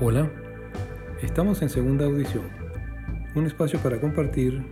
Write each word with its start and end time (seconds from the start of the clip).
Hola, 0.00 0.30
estamos 1.22 1.60
en 1.60 1.68
segunda 1.68 2.04
audición, 2.04 2.44
un 3.34 3.46
espacio 3.46 3.80
para 3.80 4.00
compartir, 4.00 4.62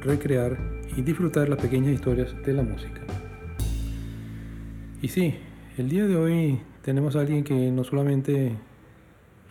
recrear 0.00 0.58
y 0.96 1.02
disfrutar 1.02 1.48
las 1.48 1.62
pequeñas 1.62 1.92
historias 1.92 2.34
de 2.44 2.52
la 2.52 2.64
música. 2.64 3.00
Y 5.00 5.06
sí, 5.06 5.36
el 5.78 5.88
día 5.88 6.08
de 6.08 6.16
hoy 6.16 6.60
tenemos 6.82 7.14
a 7.14 7.20
alguien 7.20 7.44
que 7.44 7.54
no 7.70 7.84
solamente 7.84 8.56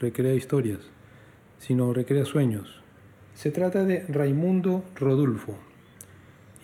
recrea 0.02 0.34
historias, 0.34 0.80
sino 1.60 1.94
recrea 1.94 2.26
sueños. 2.26 2.82
Se 3.34 3.52
trata 3.52 3.86
de 3.86 4.06
Raimundo 4.10 4.84
Rodulfo. 4.98 5.56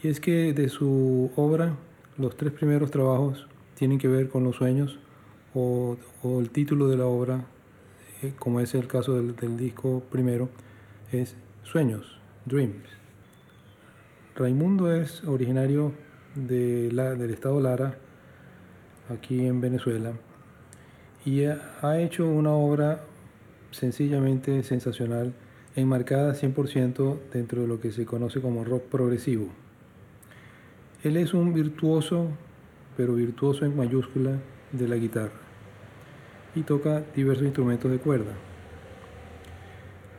Y 0.04 0.09
es 0.09 0.20
que 0.20 0.52
de 0.52 0.68
su 0.68 1.31
obra, 1.38 1.77
los 2.18 2.36
tres 2.36 2.52
primeros 2.52 2.91
trabajos 2.91 3.47
tienen 3.75 3.97
que 3.97 4.09
ver 4.09 4.27
con 4.27 4.43
los 4.43 4.57
sueños 4.57 4.99
o, 5.54 5.95
o 6.21 6.41
el 6.41 6.49
título 6.49 6.89
de 6.89 6.97
la 6.97 7.05
obra 7.05 7.45
eh, 8.23 8.34
como 8.39 8.60
es 8.60 8.73
el 8.73 8.87
caso 8.87 9.14
del, 9.15 9.57
disco 9.57 10.01
primero, 10.11 10.50
es 11.11 11.36
Sueños, 11.64 12.19
Dreams. 12.46 12.89
Raimundo 14.36 14.91
es 14.91 15.24
originario 15.24 15.91
del 16.33 17.29
estado 17.29 17.61
Lara, 17.61 17.97
aquí 19.10 19.46
en 19.46 19.61
Venezuela, 19.61 20.14
y 21.25 21.43
ha 21.43 22.00
hecho 22.00 22.27
una 22.27 22.51
obra 22.54 23.01
sencillamente 23.71 24.63
sensacional, 24.63 25.33
enmarcada 25.75 26.33
100% 26.33 27.19
dentro 27.32 27.61
de 27.61 27.68
lo 27.68 27.79
que 27.79 27.91
se 27.91 28.05
conoce 28.05 28.41
como 28.41 28.63
rock 28.63 28.83
progresivo. 28.83 29.49
Él 31.04 31.18
es 31.18 31.36
un 31.36 31.54
virtuoso, 31.54 32.30
pero 32.95 33.13
virtuoso 33.13 33.66
en 33.66 33.77
mayúscula, 33.77 34.39
de 34.72 34.88
la 34.88 34.95
guitarra 34.95 35.47
y 36.58 36.64
toca 36.64 37.03
diversos 37.16 37.45
instrumentos 37.45 37.92
de 37.92 38.00
cuerda. 38.00 38.34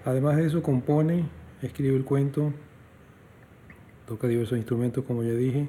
Además 0.05 0.37
de 0.37 0.47
eso, 0.47 0.63
compone, 0.63 1.29
escribe 1.63 1.97
el 1.97 2.05
cuento, 2.05 2.53
toca 4.07 4.29
diversos 4.29 4.57
instrumentos, 4.57 5.05
como 5.05 5.25
ya 5.25 5.33
dije, 5.33 5.69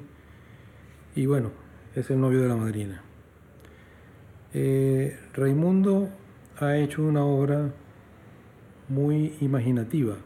y 1.16 1.26
bueno, 1.26 1.50
es 1.94 2.08
el 2.10 2.20
novio 2.20 2.40
de 2.40 2.48
la 2.48 2.56
madrina. 2.56 3.02
Eh, 4.54 5.18
Raimundo 5.34 6.08
ha 6.58 6.76
hecho 6.76 7.02
una 7.02 7.24
obra 7.24 7.72
muy 8.88 9.34
imaginativa. 9.40 10.16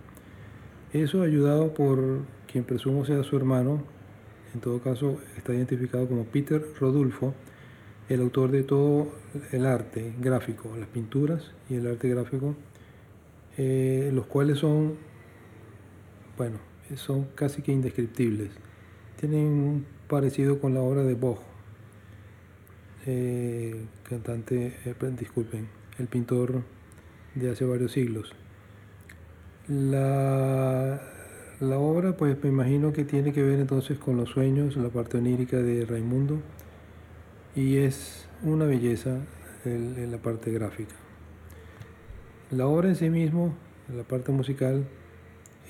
Eso 0.92 1.23
ayudado 1.23 1.73
por 1.75 2.20
quien 2.51 2.64
presumo 2.64 3.05
sea 3.05 3.23
su 3.25 3.36
hermano, 3.36 3.83
en 4.55 4.61
todo 4.61 4.81
caso 4.81 5.19
está 5.36 5.55
identificado 5.55 6.06
como 6.06 6.25
Peter 6.25 6.62
Rodulfo, 6.79 7.34
el 8.08 8.20
autor 8.20 8.50
de 8.50 8.62
todo 8.62 9.08
el 9.52 9.66
arte 9.66 10.12
gráfico, 10.20 10.70
las 10.78 10.88
pinturas 10.88 11.52
y 11.70 11.77
el 11.77 11.86
arte 11.86 12.08
gráfico, 12.08 12.55
eh, 13.56 14.11
los 14.12 14.27
cuales 14.27 14.58
son, 14.58 14.94
bueno, 16.36 16.58
son 16.96 17.24
casi 17.34 17.62
que 17.62 17.72
indescriptibles. 17.72 18.50
Tienen 19.19 19.46
un 19.46 19.86
parecido 20.08 20.61
con 20.61 20.74
la 20.74 20.80
obra 20.80 21.02
de 21.02 21.14
Bach, 21.14 21.38
eh, 23.06 23.86
cantante, 24.08 24.77
eh, 24.84 24.94
disculpen, 25.18 25.68
el 25.98 26.06
pintor 26.06 26.62
de 27.34 27.50
hace 27.50 27.64
varios 27.64 27.92
siglos. 27.92 28.34
La, 29.66 31.00
la 31.61 31.78
obra, 31.78 32.14
pues 32.18 32.42
me 32.42 32.50
imagino 32.50 32.92
que 32.92 33.05
tiene 33.05 33.33
que 33.33 33.42
ver 33.42 33.61
entonces 33.61 33.98
con 33.98 34.18
los 34.18 34.28
sueños, 34.28 34.77
la 34.77 34.91
parte 34.91 35.16
onírica 35.16 35.56
de 35.56 35.86
Raimundo 35.86 36.42
y 37.56 37.77
es 37.77 38.27
una 38.42 38.64
belleza 38.64 39.20
en, 39.64 40.10
la 40.10 40.19
parte 40.19 40.50
gráfica. 40.50 40.94
La 42.50 42.66
obra 42.66 42.88
en 42.88 42.96
sí 42.96 43.11
mismo, 43.11 43.55
la 43.94 44.02
parte 44.02 44.33
musical, 44.33 44.84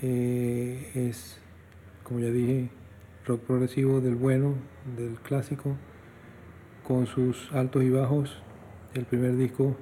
eh, 0.02 0.90
es, 0.94 1.38
como 2.02 2.20
ya 2.20 2.30
dije, 2.30 2.70
rock 3.26 3.40
progresivo 3.42 4.00
del 4.00 4.16
bueno, 4.16 4.54
del 4.96 5.16
clásico, 5.16 5.76
con 6.86 7.06
sus 7.06 7.52
altos 7.52 7.82
y 7.82 7.90
bajos. 7.90 8.42
El 8.94 9.04
primer 9.04 9.36
disco, 9.36 9.76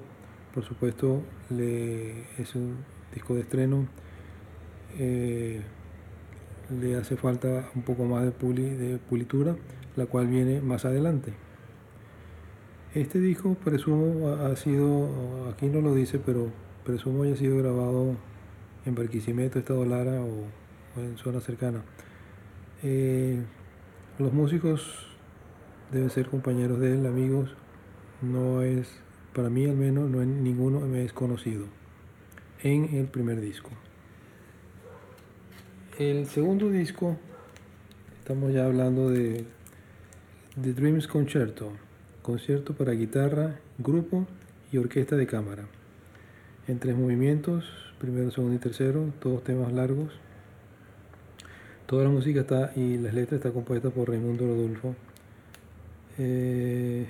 por 0.55 0.65
supuesto, 0.65 1.23
le, 1.51 2.23
es 2.39 2.55
un 2.55 2.79
disco 3.15 3.35
de 3.35 3.43
estreno. 3.43 3.87
Eh, 4.99 5.63
le 6.81 6.97
hace 6.97 7.17
falta 7.17 7.71
un 7.75 7.83
poco 7.83 8.05
más 8.05 8.25
de, 8.25 8.31
de 8.31 8.99
pulitura, 8.99 9.57
la 9.97 10.07
cual 10.07 10.27
viene 10.27 10.61
más 10.61 10.85
adelante. 10.85 11.33
Este 12.95 13.21
disco 13.21 13.55
presumo 13.55 14.29
ha 14.29 14.55
sido, 14.55 15.49
aquí 15.51 15.65
no 15.65 15.81
lo 15.81 15.95
dice, 15.95 16.19
pero 16.19 16.51
presumo 16.85 17.23
haya 17.23 17.35
sido 17.37 17.57
grabado 17.57 18.17
en 18.85 18.95
Barquisimeto, 18.95 19.59
Estado 19.59 19.87
Lara 19.87 20.21
o, 20.21 20.45
en 21.01 21.17
zona 21.17 21.41
cercana. 21.41 21.83
Eh, 22.83 23.41
los 24.19 24.35
músicos 24.35 25.07
deben 25.91 26.11
ser 26.11 26.29
compañeros 26.29 26.81
de 26.81 26.93
él, 26.93 27.07
amigos. 27.07 27.57
No 28.21 28.61
es, 28.61 28.91
para 29.33 29.49
mí 29.49 29.65
al 29.65 29.77
menos, 29.77 30.11
no 30.11 30.21
es, 30.21 30.29
ninguno 30.29 30.81
me 30.81 31.03
es 31.03 31.15
conocido 31.15 31.65
en 32.63 32.95
el 32.95 33.07
primer 33.07 33.41
disco. 33.41 33.71
El 35.99 36.27
segundo 36.27 36.69
disco, 36.69 37.17
estamos 38.19 38.53
ya 38.53 38.67
hablando 38.67 39.09
de 39.09 39.47
The 40.61 40.75
Dreams 40.75 41.07
Concerto 41.07 41.73
concierto 42.23 42.75
para 42.75 42.93
guitarra, 42.93 43.59
grupo 43.79 44.27
y 44.71 44.79
orquesta 44.79 45.17
de 45.17 45.27
cámara. 45.27 45.65
En 46.69 46.79
tres 46.79 46.97
movimientos, 46.97 47.65
primero, 47.99 48.31
segundo 48.31 48.55
y 48.55 48.59
tercero, 48.59 49.13
todos 49.21 49.43
temas 49.43 49.73
largos. 49.73 50.13
Toda 51.87 52.05
la 52.05 52.11
música 52.11 52.41
está 52.41 52.73
y 52.77 52.97
las 52.99 53.13
letras 53.13 53.39
está 53.39 53.51
compuesta 53.51 53.91
por 53.91 54.09
Raimundo 54.09 54.47
Rodolfo. 54.47 54.95
Eh, 56.19 57.07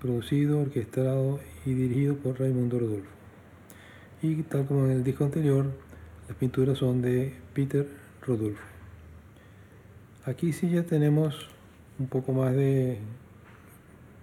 producido, 0.00 0.60
orquestado 0.60 1.38
y 1.64 1.74
dirigido 1.74 2.16
por 2.16 2.38
Raimundo 2.38 2.78
Rodolfo. 2.78 3.10
Y 4.20 4.42
tal 4.42 4.66
como 4.66 4.86
en 4.86 4.90
el 4.90 5.04
disco 5.04 5.24
anterior, 5.24 5.66
las 6.26 6.36
pinturas 6.36 6.78
son 6.78 7.00
de 7.00 7.32
Peter 7.54 7.86
Rodolfo. 8.26 8.62
Aquí 10.24 10.52
sí 10.52 10.68
ya 10.68 10.82
tenemos 10.82 11.48
un 11.98 12.08
poco 12.08 12.32
más 12.32 12.54
de 12.54 12.98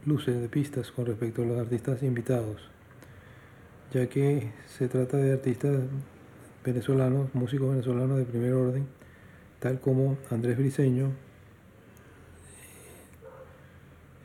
luces 0.05 0.39
de 0.39 0.47
pistas 0.49 0.91
con 0.91 1.05
respecto 1.05 1.41
a 1.41 1.45
los 1.45 1.59
artistas 1.59 2.03
invitados, 2.03 2.61
ya 3.93 4.07
que 4.07 4.51
se 4.67 4.88
trata 4.88 5.17
de 5.17 5.33
artistas 5.33 5.81
venezolanos, 6.63 7.33
músicos 7.33 7.71
venezolanos 7.71 8.17
de 8.17 8.25
primer 8.25 8.53
orden, 8.53 8.85
tal 9.59 9.79
como 9.79 10.17
Andrés 10.29 10.57
Briceño 10.57 11.11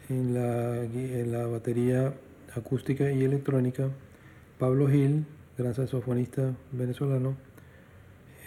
en 0.08 0.34
la, 0.34 0.82
en 0.82 1.32
la 1.32 1.46
batería 1.46 2.14
acústica 2.54 3.10
y 3.10 3.24
electrónica, 3.24 3.88
Pablo 4.58 4.88
Gil, 4.88 5.24
gran 5.56 5.74
saxofonista 5.74 6.54
venezolano, 6.72 7.36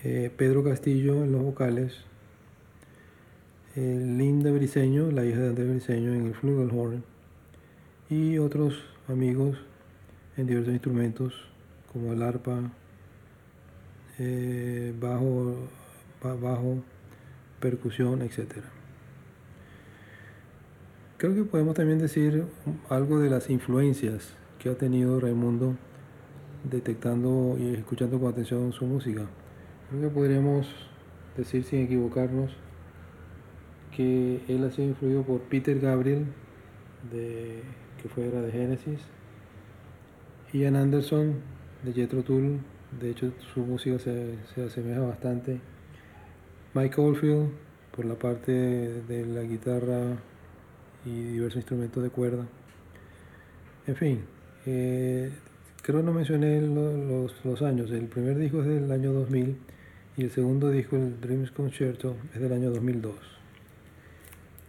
eh, 0.04 0.30
Pedro 0.36 0.64
Castillo 0.64 1.24
en 1.24 1.32
los 1.32 1.42
vocales, 1.42 1.94
eh, 3.76 4.00
Linda 4.18 4.52
Briceño, 4.52 5.10
la 5.10 5.26
hija 5.26 5.40
de 5.40 5.50
Andrés 5.50 5.70
Briceño 5.70 6.14
en 6.14 6.28
el 6.28 6.36
flugelhorn, 6.36 7.04
y 8.14 8.38
otros 8.38 8.76
amigos 9.08 9.58
en 10.38 10.46
diversos 10.46 10.72
instrumentos 10.72 11.34
como 11.92 12.14
el 12.14 12.22
arpa, 12.22 12.60
eh, 14.20 14.94
bajo, 15.00 15.56
bajo, 16.22 16.84
percusión, 17.60 18.22
etc. 18.22 18.58
Creo 21.18 21.34
que 21.34 21.44
podemos 21.44 21.74
también 21.74 21.98
decir 21.98 22.46
algo 22.90 23.20
de 23.20 23.32
las 23.32 23.50
influencias 23.50 24.36
que 24.60 24.70
ha 24.70 24.78
tenido 24.78 25.20
Raimundo 25.20 25.76
detectando 26.70 27.58
y 27.60 27.74
escuchando 27.74 28.20
con 28.20 28.32
atención 28.32 28.74
su 28.74 28.86
música. 28.86 29.26
Creo 29.90 30.02
que 30.04 30.10
podríamos 30.10 30.68
decir 31.36 31.64
sin 31.64 31.82
equivocarnos 31.82 32.52
que 33.96 34.42
él 34.48 34.64
ha 34.64 34.72
sido 34.72 34.90
influido 34.90 35.24
por 35.24 35.42
Peter 35.42 35.80
Gabriel 35.80 36.26
de 37.12 37.64
que 38.04 38.10
fuera 38.10 38.42
de 38.42 38.52
Genesis. 38.52 39.00
Ian 40.52 40.76
Anderson 40.76 41.36
de 41.84 41.94
Jethro 41.94 42.22
Tull, 42.22 42.60
de 43.00 43.10
hecho 43.10 43.32
su 43.54 43.62
música 43.62 43.98
se, 43.98 44.38
asemeja 44.62 45.00
bastante. 45.00 45.60
Mike 46.74 47.00
Oldfield 47.00 47.50
por 47.96 48.06
la 48.06 48.16
parte 48.16 48.52
de, 48.52 49.26
la 49.26 49.44
guitarra 49.44 50.18
y 51.06 51.24
diversos 51.24 51.58
instrumentos 51.58 52.04
de 52.04 52.10
cuerda. 52.10 52.46
En 53.88 53.96
fin, 53.96 54.20
eh, 54.66 55.32
creo 55.82 56.00
que 56.00 56.06
no 56.06 56.14
mencioné 56.14 56.62
los, 56.62 57.34
los, 57.46 57.62
años. 57.62 57.90
El 57.92 58.08
primer 58.08 58.38
disco 58.38 58.62
es 58.62 58.68
del 58.68 58.92
año 58.92 59.14
2000 59.14 59.56
y 60.18 60.24
el 60.24 60.32
segundo 60.32 60.70
disco, 60.70 60.98
el 60.98 61.20
Dreams 61.22 61.52
Concerto, 61.52 62.16
es 62.34 62.42
del 62.42 62.52
año 62.52 62.70
2002. 62.70 63.16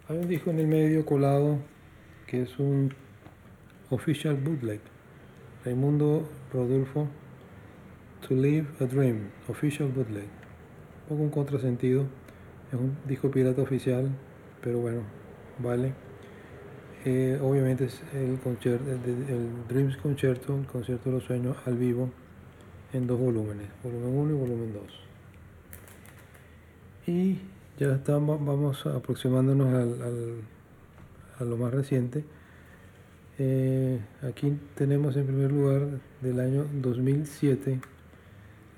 Hay 0.08 0.18
un 0.18 0.28
disco 0.28 0.50
en 0.50 0.60
el 0.60 0.66
medio 0.66 1.04
colado 1.04 1.58
que 2.26 2.42
es 2.42 2.58
un 2.58 2.92
Official 3.90 4.36
Bootleg, 4.36 4.80
Raimundo 5.64 6.28
Rodolfo 6.52 7.08
To 8.26 8.34
Live 8.34 8.66
a 8.80 8.84
Dream, 8.84 9.30
Official 9.48 9.88
Bootleg. 9.88 10.24
Un 10.24 11.08
poco 11.08 11.22
un 11.22 11.30
contrasentido, 11.30 12.06
es 12.72 12.78
un 12.78 12.96
disco 13.06 13.30
pirata 13.30 13.60
oficial, 13.60 14.08
pero 14.62 14.78
bueno, 14.78 15.02
vale. 15.58 15.92
Eh, 17.04 17.38
obviamente 17.42 17.84
es 17.84 18.02
el, 18.14 18.38
concierto, 18.38 18.90
el, 18.90 19.66
Dreams 19.68 19.98
Concerto, 19.98 20.56
el 20.58 20.66
concierto 20.66 21.10
de 21.10 21.16
los 21.16 21.24
sueños 21.24 21.56
al 21.66 21.76
vivo, 21.76 22.08
en 22.94 23.06
dos 23.06 23.20
volúmenes, 23.20 23.68
volumen 23.82 24.16
1 24.16 24.30
y 24.30 24.34
volumen 24.34 24.72
2. 24.72 24.82
Y 27.06 27.38
ya 27.78 27.94
estamos, 27.94 28.42
vamos 28.42 28.86
aproximándonos 28.86 29.74
al, 29.74 30.40
a 31.38 31.44
lo 31.44 31.56
más 31.58 31.74
reciente. 31.74 32.24
Eh, 33.36 33.98
aquí 34.22 34.56
tenemos 34.76 35.16
en 35.16 35.26
primer 35.26 35.50
lugar 35.50 35.88
del 36.20 36.38
año 36.38 36.66
2007 36.72 37.80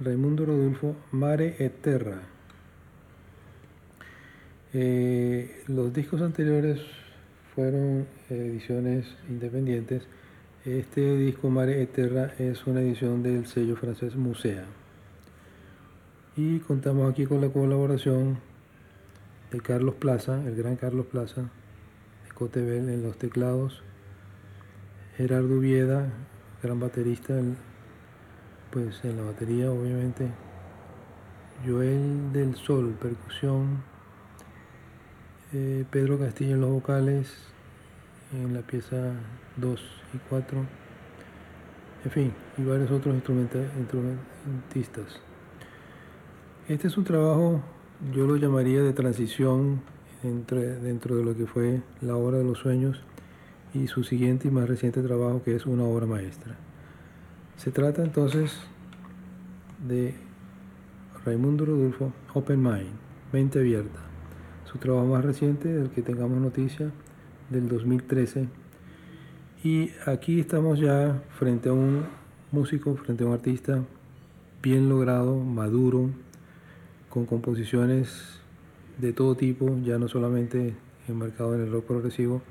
Raimundo 0.00 0.46
Rodolfo 0.46 0.96
Mare 1.12 1.56
et 1.58 1.82
Terra. 1.82 2.22
Eh, 4.72 5.62
los 5.68 5.92
discos 5.92 6.22
anteriores 6.22 6.80
fueron 7.54 8.06
ediciones 8.30 9.06
independientes. 9.28 10.04
Este 10.64 11.16
disco 11.18 11.50
Mare 11.50 11.82
et 11.82 11.92
Terra 11.92 12.32
es 12.38 12.66
una 12.66 12.80
edición 12.80 13.22
del 13.22 13.46
sello 13.46 13.76
francés 13.76 14.16
Musea. 14.16 14.64
Y 16.34 16.60
contamos 16.60 17.10
aquí 17.10 17.26
con 17.26 17.42
la 17.42 17.50
colaboración 17.50 18.38
de 19.50 19.60
Carlos 19.60 19.96
Plaza, 19.96 20.42
el 20.46 20.56
gran 20.56 20.76
Carlos 20.76 21.06
Plaza, 21.06 21.42
de 21.42 22.34
Cotebel 22.34 22.88
en 22.88 23.02
los 23.02 23.18
teclados, 23.18 23.82
Gerardo 25.16 25.60
Vieda, 25.60 26.12
gran 26.62 26.78
baterista, 26.78 27.40
pues 28.70 29.02
en 29.02 29.16
la 29.16 29.22
batería 29.22 29.72
obviamente, 29.72 30.28
Joel 31.66 32.34
del 32.34 32.54
Sol, 32.54 32.94
percusión, 33.00 33.82
eh, 35.54 35.86
Pedro 35.90 36.18
Castillo 36.18 36.56
en 36.56 36.60
los 36.60 36.68
vocales, 36.68 37.32
en 38.34 38.52
la 38.52 38.60
pieza 38.60 39.14
2 39.56 39.80
y 40.12 40.18
4, 40.28 40.58
en 42.04 42.10
fin, 42.10 42.34
y 42.58 42.64
varios 42.64 42.90
otros 42.90 43.14
instrumentistas. 43.14 45.18
Este 46.68 46.88
es 46.88 46.98
un 46.98 47.04
trabajo, 47.04 47.62
yo 48.12 48.26
lo 48.26 48.36
llamaría 48.36 48.82
de 48.82 48.92
transición 48.92 49.80
entre, 50.22 50.78
dentro 50.78 51.16
de 51.16 51.24
lo 51.24 51.34
que 51.34 51.46
fue 51.46 51.80
la 52.02 52.16
obra 52.16 52.36
de 52.36 52.44
los 52.44 52.58
sueños 52.58 53.02
y 53.74 53.86
su 53.86 54.04
siguiente 54.04 54.48
y 54.48 54.50
más 54.50 54.68
reciente 54.68 55.02
trabajo 55.02 55.42
que 55.42 55.54
es 55.54 55.66
una 55.66 55.84
obra 55.84 56.06
maestra. 56.06 56.56
Se 57.56 57.70
trata 57.70 58.02
entonces 58.02 58.52
de 59.86 60.14
Raimundo 61.24 61.64
Rodolfo 61.64 62.12
Open 62.34 62.62
Mind, 62.62 62.90
mente 63.32 63.58
abierta. 63.58 64.00
Su 64.64 64.78
trabajo 64.78 65.06
más 65.06 65.24
reciente, 65.24 65.68
del 65.68 65.90
que 65.90 66.02
tengamos 66.02 66.38
noticia, 66.38 66.90
del 67.50 67.68
2013. 67.68 68.48
Y 69.64 69.90
aquí 70.06 70.40
estamos 70.40 70.78
ya 70.78 71.22
frente 71.38 71.68
a 71.68 71.72
un 71.72 72.04
músico, 72.52 72.96
frente 72.96 73.24
a 73.24 73.26
un 73.26 73.32
artista 73.32 73.82
bien 74.62 74.88
logrado, 74.88 75.38
maduro, 75.38 76.10
con 77.08 77.26
composiciones 77.26 78.40
de 78.98 79.12
todo 79.12 79.34
tipo, 79.34 79.78
ya 79.84 79.98
no 79.98 80.08
solamente 80.08 80.74
enmarcado 81.08 81.54
en 81.54 81.62
el 81.62 81.72
rock 81.72 81.86
progresivo, 81.86 82.42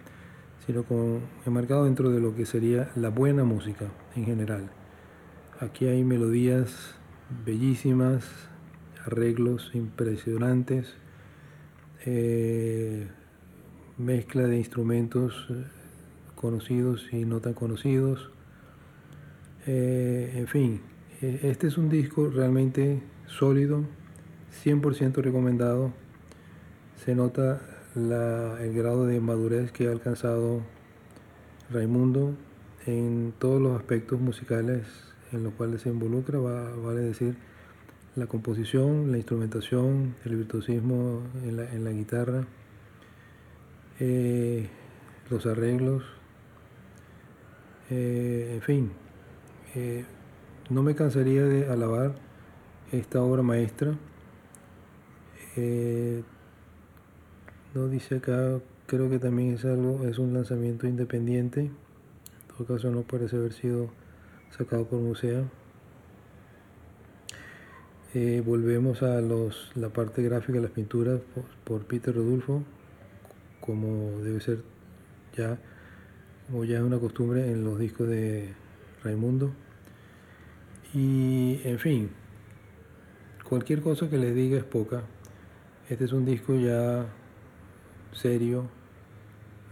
sino 0.65 0.83
con, 0.83 1.21
enmarcado 1.45 1.85
dentro 1.85 2.09
de 2.09 2.19
lo 2.19 2.35
que 2.35 2.45
sería 2.45 2.91
la 2.95 3.09
buena 3.09 3.43
música 3.43 3.85
en 4.15 4.25
general. 4.25 4.69
Aquí 5.59 5.85
hay 5.85 6.03
melodías 6.03 6.95
bellísimas, 7.45 8.25
arreglos 9.05 9.71
impresionantes, 9.73 10.95
eh, 12.05 13.07
mezcla 13.97 14.43
de 14.43 14.57
instrumentos 14.57 15.47
eh, 15.49 15.63
conocidos 16.35 17.07
y 17.11 17.25
no 17.25 17.39
tan 17.39 17.53
conocidos. 17.53 18.31
Eh, 19.67 20.33
en 20.35 20.47
fin, 20.47 20.81
este 21.21 21.67
es 21.67 21.77
un 21.77 21.89
disco 21.89 22.29
realmente 22.29 23.01
sólido, 23.27 23.85
100% 24.63 25.21
recomendado. 25.21 25.93
Se 27.03 27.15
nota 27.15 27.61
el 27.95 28.73
grado 28.73 29.05
de 29.05 29.19
madurez 29.21 29.71
que 29.71 29.87
ha 29.87 29.91
alcanzado 29.91 30.61
Raimundo 31.69 32.35
en 32.85 33.33
todos 33.39 33.61
los 33.61 33.77
aspectos 33.77 34.19
musicales 34.19 34.85
en 35.31 35.43
los 35.43 35.53
cuales 35.53 35.81
se 35.81 35.89
involucra, 35.89 36.39
va, 36.39 36.75
vale 36.75 37.01
decir 37.01 37.35
la 38.15 38.27
composición, 38.27 39.11
la 39.11 39.17
instrumentación, 39.17 40.15
el 40.23 40.37
virtuosismo 40.37 41.21
en 41.43 41.83
la, 41.83 41.91
guitarra, 41.91 42.45
eh, 43.99 44.69
los 45.29 45.45
arreglos, 45.45 46.03
eh, 47.89 48.51
en 48.55 48.61
fin, 48.61 48.91
eh, 49.75 50.05
no 50.69 50.81
me 50.81 50.95
cansaría 50.95 51.43
de 51.43 51.69
alabar 51.69 52.15
esta 52.91 53.21
obra 53.21 53.41
maestra. 53.41 53.93
No 57.75 57.89
dice 57.89 58.15
acá, 58.15 58.61
creo 58.87 59.09
que 59.09 59.19
también 59.19 59.55
es 59.55 59.65
algo, 59.65 60.07
es 60.07 60.17
un 60.17 60.33
lanzamiento 60.33 60.87
independiente. 60.87 61.59
En 61.59 62.47
todo 62.47 62.65
caso 62.65 62.89
no 62.89 63.01
parece 63.01 63.35
haber 63.35 63.51
sido 63.51 63.89
sacado 64.57 64.85
por 64.85 65.01
Musea. 65.01 65.43
Eh, 68.13 68.41
volvemos 68.45 69.03
a 69.03 69.19
los, 69.19 69.73
la 69.75 69.89
parte 69.89 70.23
gráfica 70.23 70.53
de 70.53 70.61
las 70.61 70.71
pinturas 70.71 71.19
por, 71.65 71.83
Peter 71.83 72.15
Rodulfo, 72.15 72.63
como 73.59 74.21
debe 74.21 74.39
ser 74.39 74.59
ya, 75.35 75.59
como 76.47 76.63
ya 76.63 76.77
es 76.77 76.83
una 76.83 76.97
costumbre 76.97 77.51
en 77.51 77.65
los 77.65 77.77
discos 77.77 78.07
de 78.07 78.53
Raimundo. 79.03 79.51
Y 80.93 81.59
en 81.65 81.77
fin, 81.79 82.09
cualquier 83.43 83.81
cosa 83.81 84.09
que 84.09 84.17
les 84.17 84.33
diga 84.33 84.57
es 84.57 84.63
poca. 84.63 85.03
Este 85.89 86.05
es 86.05 86.13
un 86.13 86.23
disco 86.23 86.55
ya 86.55 87.05
serio, 88.15 88.69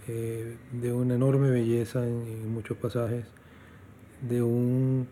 eh, 0.08 0.58
de 0.74 0.94
una 0.94 1.16
enorme 1.16 1.50
belleza 1.50 2.06
en, 2.06 2.54
muchos 2.54 2.78
pasajes, 2.78 3.26
de 4.22 4.44
un 4.44 5.08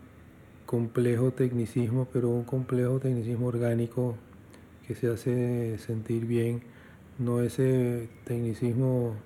complejo 0.66 1.32
tecnicismo, 1.32 2.08
pero 2.12 2.28
un 2.28 2.44
complejo 2.44 3.00
tecnicismo 3.00 3.46
orgánico 3.46 4.16
que 4.86 4.94
se 4.94 5.08
hace 5.08 5.78
sentir 5.78 6.26
bien, 6.26 6.62
no 7.18 7.40
ese 7.40 8.08
tecnicismo 8.24 9.16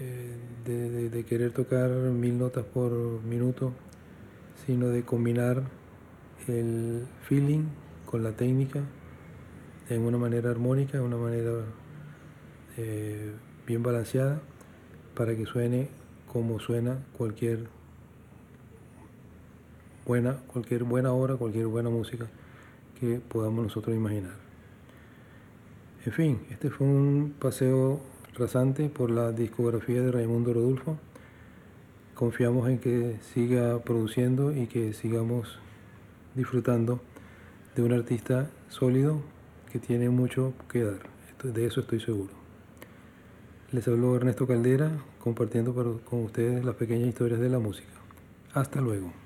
eh, 0.00 0.36
de, 0.64 1.24
querer 1.24 1.52
tocar 1.52 1.90
mil 1.90 2.38
notas 2.38 2.64
por 2.64 2.92
minuto, 3.22 3.72
sino 4.66 4.88
de 4.88 5.02
combinar 5.02 5.62
el 6.48 7.06
feeling 7.22 7.64
con 8.06 8.22
la 8.22 8.32
técnica 8.32 8.80
en 9.88 10.02
una 10.02 10.18
manera 10.18 10.50
armónica, 10.50 10.98
de 10.98 11.04
una 11.04 11.16
manera 11.16 11.64
eh, 12.76 13.32
bien 13.66 13.82
balanceada 13.82 14.40
para 15.14 15.36
que 15.36 15.46
suene 15.46 15.88
como 16.32 16.58
suena 16.58 16.98
cualquier 17.16 17.68
buena, 20.04 20.38
cualquier 20.46 20.84
buena 20.84 21.12
obra, 21.12 21.36
cualquier 21.36 21.66
buena 21.66 21.90
música 21.90 22.26
que 22.98 23.20
podamos 23.20 23.64
nosotros 23.64 23.94
imaginar. 23.94 24.34
En 26.04 26.12
fin, 26.12 26.40
este 26.50 26.70
fue 26.70 26.86
un 26.86 27.34
paseo 27.38 28.00
rasante 28.36 28.88
por 28.88 29.10
la 29.10 29.32
discografía 29.32 30.02
de 30.02 30.12
Raimundo 30.12 30.52
Rodulfo. 30.52 30.98
Confiamos 32.14 32.68
en 32.68 32.78
que 32.78 33.16
siga 33.32 33.78
produciendo 33.80 34.52
y 34.52 34.66
que 34.66 34.92
sigamos 34.92 35.58
disfrutando 36.34 37.00
de 37.74 37.82
un 37.82 37.92
artista 37.92 38.50
sólido 38.68 39.20
que 39.72 39.78
tiene 39.78 40.10
mucho 40.10 40.52
que 40.70 40.82
dar. 40.82 41.14
De 41.42 41.66
eso 41.66 41.80
estoy 41.80 42.00
seguro. 42.00 42.43
Les 43.74 43.88
habló 43.88 44.14
Ernesto 44.14 44.46
Caldera 44.46 44.88
compartiendo 45.18 45.74
con 45.74 46.24
ustedes 46.24 46.64
las 46.64 46.76
pequeñas 46.76 47.08
historias 47.08 47.40
de 47.40 47.48
la 47.48 47.58
música. 47.58 47.88
Hasta 48.52 48.80
luego. 48.80 49.23